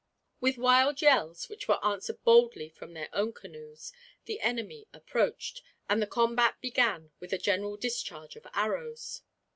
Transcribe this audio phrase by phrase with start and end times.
[0.39, 3.93] With wild yells, which were answered boldly from their own canoes,
[4.25, 9.21] the enemy approached, and the combat began with a general discharge of arrows.